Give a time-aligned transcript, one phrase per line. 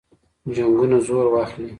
[0.55, 1.67] جنګونه زور واخلي.